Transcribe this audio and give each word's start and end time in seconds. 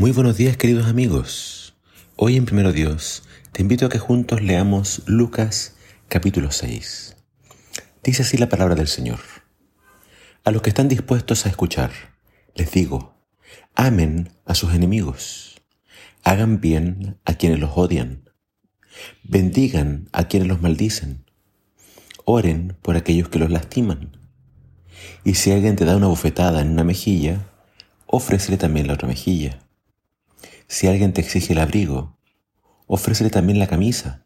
Muy 0.00 0.12
buenos 0.12 0.38
días 0.38 0.56
queridos 0.56 0.86
amigos. 0.86 1.74
Hoy 2.16 2.38
en 2.38 2.46
Primero 2.46 2.72
Dios 2.72 3.22
te 3.52 3.60
invito 3.60 3.84
a 3.84 3.90
que 3.90 3.98
juntos 3.98 4.40
leamos 4.40 5.02
Lucas 5.04 5.74
capítulo 6.08 6.52
6. 6.52 7.16
Dice 8.02 8.22
así 8.22 8.38
la 8.38 8.48
palabra 8.48 8.74
del 8.74 8.88
Señor. 8.88 9.18
A 10.42 10.52
los 10.52 10.62
que 10.62 10.70
están 10.70 10.88
dispuestos 10.88 11.44
a 11.44 11.50
escuchar, 11.50 11.90
les 12.54 12.72
digo, 12.72 13.14
amen 13.74 14.30
a 14.46 14.54
sus 14.54 14.72
enemigos, 14.72 15.60
hagan 16.24 16.62
bien 16.62 17.18
a 17.26 17.34
quienes 17.34 17.60
los 17.60 17.72
odian, 17.74 18.30
bendigan 19.22 20.08
a 20.12 20.28
quienes 20.28 20.48
los 20.48 20.62
maldicen, 20.62 21.26
oren 22.24 22.74
por 22.80 22.96
aquellos 22.96 23.28
que 23.28 23.38
los 23.38 23.50
lastiman. 23.50 24.16
Y 25.24 25.34
si 25.34 25.52
alguien 25.52 25.76
te 25.76 25.84
da 25.84 25.94
una 25.94 26.06
bofetada 26.06 26.62
en 26.62 26.70
una 26.70 26.84
mejilla, 26.84 27.50
ofrécele 28.06 28.56
también 28.56 28.86
la 28.86 28.94
otra 28.94 29.06
mejilla. 29.06 29.60
Si 30.70 30.86
alguien 30.86 31.12
te 31.12 31.20
exige 31.20 31.52
el 31.52 31.58
abrigo, 31.58 32.16
ofrécele 32.86 33.28
también 33.28 33.58
la 33.58 33.66
camisa. 33.66 34.24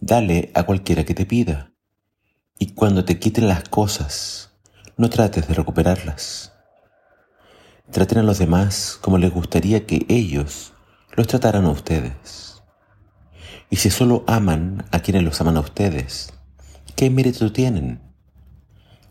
Dale 0.00 0.50
a 0.54 0.62
cualquiera 0.62 1.04
que 1.04 1.12
te 1.12 1.26
pida. 1.26 1.74
Y 2.58 2.72
cuando 2.72 3.04
te 3.04 3.18
quiten 3.18 3.46
las 3.46 3.68
cosas, 3.68 4.54
no 4.96 5.10
trates 5.10 5.46
de 5.46 5.52
recuperarlas. 5.52 6.54
Traten 7.90 8.16
a 8.16 8.22
los 8.22 8.38
demás 8.38 8.98
como 8.98 9.18
les 9.18 9.30
gustaría 9.30 9.84
que 9.84 10.06
ellos 10.08 10.72
los 11.14 11.26
trataran 11.26 11.66
a 11.66 11.70
ustedes. 11.70 12.62
Y 13.68 13.76
si 13.76 13.90
solo 13.90 14.24
aman 14.26 14.86
a 14.90 15.00
quienes 15.00 15.22
los 15.22 15.38
aman 15.42 15.58
a 15.58 15.60
ustedes, 15.60 16.32
¿qué 16.96 17.10
mérito 17.10 17.52
tienen? 17.52 18.00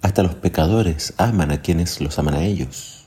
Hasta 0.01 0.23
los 0.23 0.33
pecadores 0.33 1.13
aman 1.17 1.51
a 1.51 1.61
quienes 1.61 2.01
los 2.01 2.17
aman 2.17 2.33
a 2.33 2.41
ellos. 2.45 2.98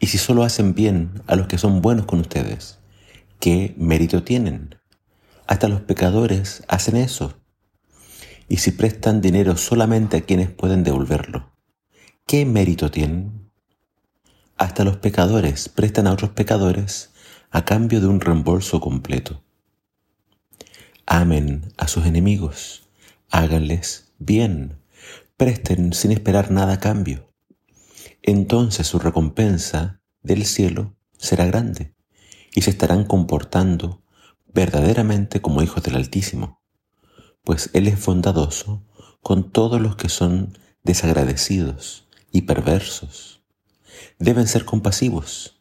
Y 0.00 0.06
si 0.06 0.18
solo 0.18 0.44
hacen 0.44 0.74
bien 0.74 1.22
a 1.26 1.34
los 1.34 1.48
que 1.48 1.58
son 1.58 1.82
buenos 1.82 2.06
con 2.06 2.20
ustedes, 2.20 2.78
¿qué 3.40 3.74
mérito 3.76 4.22
tienen? 4.22 4.76
Hasta 5.46 5.68
los 5.68 5.80
pecadores 5.80 6.62
hacen 6.68 6.96
eso. 6.96 7.40
Y 8.48 8.58
si 8.58 8.70
prestan 8.70 9.20
dinero 9.20 9.56
solamente 9.56 10.18
a 10.18 10.20
quienes 10.20 10.50
pueden 10.50 10.84
devolverlo, 10.84 11.52
¿qué 12.26 12.46
mérito 12.46 12.90
tienen? 12.90 13.50
Hasta 14.56 14.84
los 14.84 14.98
pecadores 14.98 15.68
prestan 15.68 16.06
a 16.06 16.12
otros 16.12 16.30
pecadores 16.30 17.10
a 17.50 17.64
cambio 17.64 18.00
de 18.00 18.06
un 18.06 18.20
reembolso 18.20 18.80
completo. 18.80 19.42
Amen 21.06 21.72
a 21.76 21.88
sus 21.88 22.06
enemigos, 22.06 22.88
háganles 23.30 24.12
bien, 24.18 24.78
presten 25.36 25.92
sin 25.92 26.12
esperar 26.12 26.50
nada 26.50 26.74
a 26.74 26.80
cambio 26.80 27.27
entonces 28.22 28.86
su 28.86 28.98
recompensa 28.98 30.00
del 30.22 30.44
cielo 30.44 30.96
será 31.16 31.46
grande 31.46 31.94
y 32.54 32.62
se 32.62 32.70
estarán 32.70 33.04
comportando 33.04 34.02
verdaderamente 34.52 35.40
como 35.40 35.62
hijos 35.62 35.82
del 35.82 35.96
Altísimo, 35.96 36.60
pues 37.44 37.70
Él 37.72 37.86
es 37.86 38.04
bondadoso 38.04 38.82
con 39.22 39.50
todos 39.50 39.80
los 39.80 39.96
que 39.96 40.08
son 40.08 40.58
desagradecidos 40.82 42.08
y 42.32 42.42
perversos. 42.42 43.42
Deben 44.18 44.46
ser 44.46 44.64
compasivos, 44.64 45.60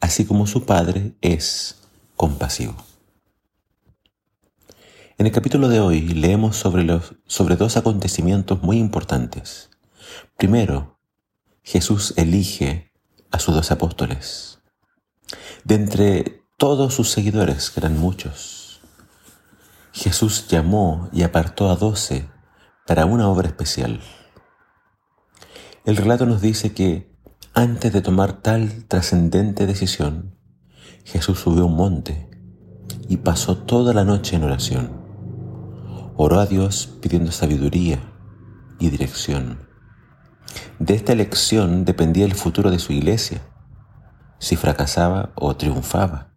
así 0.00 0.24
como 0.24 0.46
su 0.46 0.64
Padre 0.64 1.14
es 1.20 1.82
compasivo. 2.16 2.76
En 5.18 5.26
el 5.26 5.32
capítulo 5.32 5.68
de 5.68 5.80
hoy 5.80 6.00
leemos 6.00 6.56
sobre, 6.56 6.86
sobre 7.26 7.56
dos 7.56 7.76
acontecimientos 7.76 8.62
muy 8.62 8.78
importantes. 8.78 9.70
Primero, 10.36 10.98
Jesús 11.62 12.14
elige 12.16 12.92
a 13.30 13.38
sus 13.38 13.54
dos 13.54 13.70
apóstoles. 13.70 14.58
De 15.64 15.76
entre 15.76 16.42
todos 16.56 16.94
sus 16.94 17.10
seguidores, 17.10 17.70
que 17.70 17.80
eran 17.80 17.98
muchos, 17.98 18.80
Jesús 19.92 20.48
llamó 20.48 21.08
y 21.12 21.22
apartó 21.22 21.70
a 21.70 21.76
doce 21.76 22.28
para 22.86 23.06
una 23.06 23.28
obra 23.28 23.48
especial. 23.48 24.00
El 25.84 25.96
relato 25.96 26.26
nos 26.26 26.40
dice 26.40 26.72
que 26.72 27.12
antes 27.54 27.92
de 27.92 28.00
tomar 28.00 28.40
tal 28.40 28.84
trascendente 28.86 29.66
decisión, 29.66 30.36
Jesús 31.04 31.38
subió 31.38 31.62
a 31.62 31.66
un 31.66 31.76
monte 31.76 32.28
y 33.08 33.18
pasó 33.18 33.58
toda 33.58 33.94
la 33.94 34.04
noche 34.04 34.36
en 34.36 34.44
oración. 34.44 35.02
Oró 36.16 36.40
a 36.40 36.46
Dios 36.46 36.98
pidiendo 37.00 37.30
sabiduría 37.30 38.00
y 38.78 38.90
dirección. 38.90 39.71
De 40.78 40.94
esta 40.94 41.12
elección 41.12 41.84
dependía 41.84 42.24
el 42.24 42.34
futuro 42.34 42.70
de 42.70 42.78
su 42.78 42.92
iglesia, 42.92 43.40
si 44.38 44.56
fracasaba 44.56 45.32
o 45.36 45.56
triunfaba. 45.56 46.34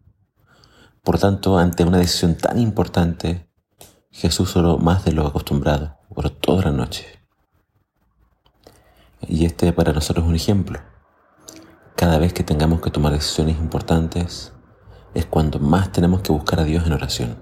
Por 1.02 1.18
tanto, 1.18 1.58
ante 1.58 1.84
una 1.84 1.98
decisión 1.98 2.36
tan 2.36 2.58
importante, 2.58 3.48
Jesús 4.10 4.56
oró 4.56 4.78
más 4.78 5.04
de 5.04 5.12
lo 5.12 5.26
acostumbrado, 5.26 5.98
oró 6.08 6.30
toda 6.30 6.64
la 6.64 6.72
noche. 6.72 7.06
Y 9.28 9.44
este 9.44 9.72
para 9.72 9.92
nosotros 9.92 10.24
es 10.24 10.28
un 10.30 10.36
ejemplo. 10.36 10.80
Cada 11.96 12.18
vez 12.18 12.32
que 12.32 12.44
tengamos 12.44 12.80
que 12.80 12.90
tomar 12.90 13.12
decisiones 13.12 13.56
importantes, 13.58 14.52
es 15.14 15.26
cuando 15.26 15.58
más 15.58 15.92
tenemos 15.92 16.20
que 16.20 16.32
buscar 16.32 16.60
a 16.60 16.64
Dios 16.64 16.86
en 16.86 16.92
oración. 16.92 17.38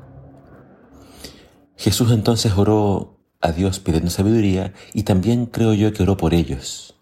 Jesús 1.77 2.13
entonces 2.13 2.53
oró 2.57 3.14
a 3.45 3.53
Dios 3.53 3.79
pidiendo 3.79 4.11
sabiduría 4.11 4.73
y 4.95 5.03
también 5.03 5.45
creo 5.45 5.75
yo 5.75 5.93
que 5.93 6.03
oró 6.03 6.17
por 6.17 6.33
ellos, 6.33 6.95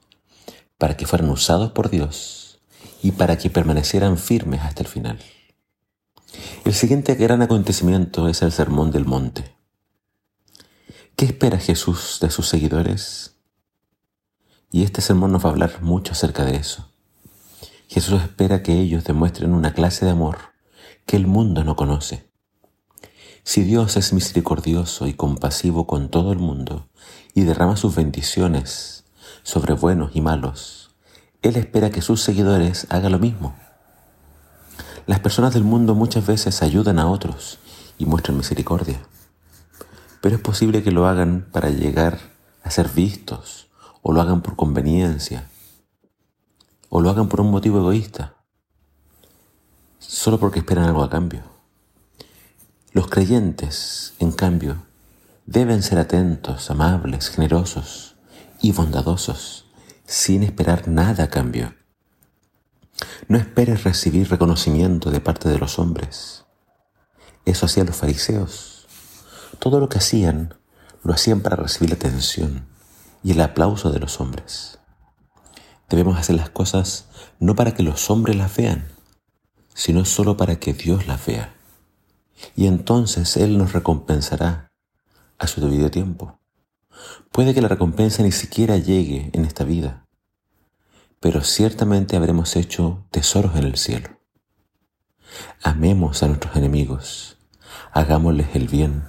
para 0.76 0.96
que 0.96 1.06
fueran 1.06 1.30
usados 1.30 1.70
por 1.70 1.88
Dios 1.88 2.58
y 3.00 3.12
para 3.12 3.38
que 3.38 3.48
permanecieran 3.48 4.18
firmes 4.18 4.60
hasta 4.62 4.82
el 4.82 4.88
final. 4.88 5.20
El 6.64 6.74
siguiente 6.74 7.14
gran 7.14 7.42
acontecimiento 7.42 8.28
es 8.28 8.42
el 8.42 8.50
Sermón 8.50 8.90
del 8.90 9.04
Monte. 9.04 9.54
¿Qué 11.14 11.26
espera 11.26 11.58
Jesús 11.58 12.18
de 12.20 12.30
sus 12.30 12.48
seguidores? 12.48 13.36
Y 14.72 14.82
este 14.82 15.00
sermón 15.00 15.30
nos 15.30 15.44
va 15.44 15.50
a 15.50 15.52
hablar 15.52 15.80
mucho 15.82 16.12
acerca 16.12 16.44
de 16.44 16.56
eso. 16.56 16.88
Jesús 17.86 18.20
espera 18.20 18.64
que 18.64 18.80
ellos 18.80 19.04
demuestren 19.04 19.52
una 19.52 19.74
clase 19.74 20.06
de 20.06 20.10
amor 20.10 20.38
que 21.06 21.16
el 21.16 21.28
mundo 21.28 21.62
no 21.62 21.76
conoce 21.76 22.31
si 23.44 23.64
Dios 23.64 23.96
es 23.96 24.12
misericordioso 24.12 25.06
y 25.06 25.14
compasivo 25.14 25.86
con 25.86 26.08
todo 26.08 26.32
el 26.32 26.38
mundo 26.38 26.88
y 27.34 27.42
derrama 27.42 27.76
sus 27.76 27.94
bendiciones 27.94 29.04
sobre 29.42 29.74
buenos 29.74 30.12
y 30.14 30.20
malos, 30.20 30.90
Él 31.42 31.56
espera 31.56 31.90
que 31.90 32.02
sus 32.02 32.22
seguidores 32.22 32.86
hagan 32.88 33.12
lo 33.12 33.18
mismo. 33.18 33.56
Las 35.06 35.18
personas 35.18 35.54
del 35.54 35.64
mundo 35.64 35.96
muchas 35.96 36.24
veces 36.24 36.62
ayudan 36.62 37.00
a 37.00 37.08
otros 37.08 37.58
y 37.98 38.06
muestran 38.06 38.36
misericordia, 38.36 39.02
pero 40.20 40.36
es 40.36 40.40
posible 40.40 40.84
que 40.84 40.92
lo 40.92 41.06
hagan 41.06 41.48
para 41.50 41.68
llegar 41.70 42.20
a 42.62 42.70
ser 42.70 42.88
vistos 42.88 43.68
o 44.02 44.12
lo 44.12 44.20
hagan 44.20 44.42
por 44.42 44.54
conveniencia 44.54 45.48
o 46.88 47.00
lo 47.00 47.10
hagan 47.10 47.28
por 47.28 47.40
un 47.40 47.50
motivo 47.50 47.78
egoísta, 47.78 48.36
solo 49.98 50.38
porque 50.38 50.60
esperan 50.60 50.84
algo 50.84 51.02
a 51.02 51.10
cambio. 51.10 51.51
Los 52.94 53.08
creyentes, 53.08 54.12
en 54.18 54.32
cambio, 54.32 54.84
deben 55.46 55.82
ser 55.82 55.96
atentos, 55.96 56.70
amables, 56.70 57.30
generosos 57.30 58.16
y 58.60 58.72
bondadosos, 58.72 59.64
sin 60.04 60.42
esperar 60.42 60.88
nada 60.88 61.24
a 61.24 61.30
cambio. 61.30 61.74
No 63.28 63.38
esperes 63.38 63.84
recibir 63.84 64.28
reconocimiento 64.28 65.10
de 65.10 65.20
parte 65.20 65.48
de 65.48 65.56
los 65.56 65.78
hombres. 65.78 66.44
Eso 67.46 67.64
hacían 67.64 67.86
los 67.86 67.96
fariseos. 67.96 68.86
Todo 69.58 69.80
lo 69.80 69.88
que 69.88 69.96
hacían, 69.96 70.54
lo 71.02 71.14
hacían 71.14 71.40
para 71.40 71.56
recibir 71.56 71.88
la 71.88 71.96
atención 71.96 72.66
y 73.24 73.30
el 73.32 73.40
aplauso 73.40 73.90
de 73.90 74.00
los 74.00 74.20
hombres. 74.20 74.80
Debemos 75.88 76.18
hacer 76.18 76.36
las 76.36 76.50
cosas 76.50 77.06
no 77.40 77.54
para 77.54 77.72
que 77.72 77.82
los 77.82 78.10
hombres 78.10 78.36
las 78.36 78.54
vean, 78.54 78.86
sino 79.72 80.04
solo 80.04 80.36
para 80.36 80.56
que 80.56 80.74
Dios 80.74 81.06
las 81.06 81.24
vea 81.24 81.54
y 82.56 82.66
entonces 82.66 83.36
Él 83.36 83.58
nos 83.58 83.72
recompensará 83.72 84.72
a 85.38 85.46
su 85.46 85.60
debido 85.60 85.90
tiempo. 85.90 86.38
Puede 87.30 87.54
que 87.54 87.62
la 87.62 87.68
recompensa 87.68 88.22
ni 88.22 88.32
siquiera 88.32 88.76
llegue 88.76 89.30
en 89.32 89.44
esta 89.44 89.64
vida, 89.64 90.06
pero 91.20 91.42
ciertamente 91.42 92.16
habremos 92.16 92.56
hecho 92.56 93.04
tesoros 93.10 93.56
en 93.56 93.64
el 93.64 93.76
cielo. 93.76 94.20
Amemos 95.62 96.22
a 96.22 96.28
nuestros 96.28 96.56
enemigos, 96.56 97.38
hagámosles 97.92 98.54
el 98.54 98.68
bien, 98.68 99.04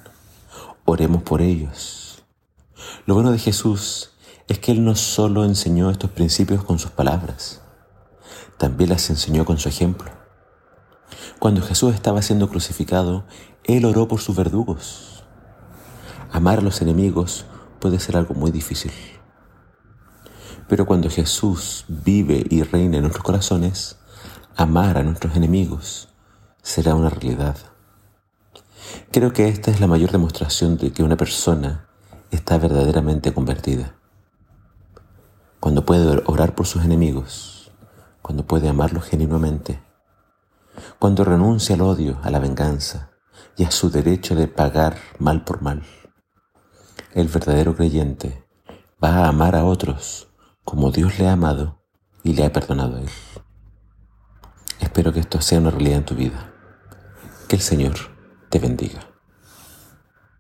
oremos 0.86 1.24
por 1.24 1.42
ellos. 1.42 2.24
Lo 3.06 3.16
bueno 3.16 3.32
de 3.32 3.40
Jesús 3.40 4.12
es 4.48 4.60
que 4.60 4.72
Él 4.72 4.84
no 4.86 4.96
solo 4.96 5.44
enseñó 5.46 5.90
estos 5.90 6.12
principios 6.12 6.64
con 6.64 6.80
sus 6.80 6.92
palabras, 6.92 7.62
también 8.58 8.92
las 8.92 9.10
enseñó 9.10 9.46
con 9.46 9.58
su 9.58 9.70
ejemplo. 9.70 10.23
Cuando 11.44 11.62
Jesús 11.62 11.94
estaba 11.94 12.22
siendo 12.22 12.48
crucificado, 12.48 13.26
Él 13.66 13.84
oró 13.84 14.08
por 14.08 14.22
sus 14.22 14.34
verdugos. 14.34 15.26
Amar 16.32 16.60
a 16.60 16.62
los 16.62 16.82
enemigos 16.82 17.46
puede 17.82 18.00
ser 18.00 18.16
algo 18.16 18.34
muy 18.34 18.50
difícil. 18.50 18.94
Pero 20.70 20.86
cuando 20.86 21.10
Jesús 21.10 21.84
vive 21.90 22.46
y 22.50 22.64
reina 22.64 22.96
en 22.96 23.02
nuestros 23.02 23.26
corazones, 23.26 23.98
amar 24.56 24.98
a 24.98 25.04
nuestros 25.04 25.36
enemigos 25.36 26.08
será 26.62 26.96
una 26.96 27.10
realidad. 27.10 27.58
Creo 29.12 29.34
que 29.34 29.50
esta 29.50 29.70
es 29.70 29.82
la 29.82 29.88
mayor 29.88 30.14
demostración 30.14 30.78
de 30.78 30.94
que 30.94 31.04
una 31.04 31.18
persona 31.18 31.90
está 32.32 32.58
verdaderamente 32.58 33.34
convertida. 33.34 33.98
Cuando 35.60 35.84
puede 35.84 36.24
orar 36.26 36.56
por 36.56 36.68
sus 36.68 36.86
enemigos, 36.86 37.70
cuando 38.22 38.48
puede 38.48 38.70
amarlos 38.70 39.04
genuinamente, 39.04 39.82
cuando 41.04 41.26
renuncia 41.26 41.76
al 41.76 41.82
odio, 41.82 42.18
a 42.24 42.30
la 42.30 42.40
venganza 42.40 43.12
y 43.58 43.66
a 43.66 43.72
su 43.72 43.90
derecho 43.90 44.36
de 44.36 44.48
pagar 44.48 44.96
mal 45.20 45.44
por 45.44 45.62
mal. 45.62 45.84
El 47.14 47.28
verdadero 47.28 47.76
creyente 47.76 48.48
va 49.04 49.10
a 49.10 49.28
amar 49.28 49.58
a 49.58 49.66
otros 49.66 50.30
como 50.64 50.92
Dios 50.92 51.20
le 51.20 51.28
ha 51.28 51.34
amado 51.34 51.84
y 52.24 52.32
le 52.32 52.46
ha 52.46 52.54
perdonado 52.54 52.96
a 52.96 53.02
él. 53.02 53.10
Espero 54.80 55.12
que 55.12 55.20
esto 55.20 55.42
sea 55.42 55.60
una 55.60 55.72
realidad 55.72 55.98
en 55.98 56.06
tu 56.06 56.16
vida. 56.16 56.54
Que 57.50 57.58
el 57.58 57.62
Señor 57.62 57.96
te 58.50 58.60
bendiga. 58.60 59.13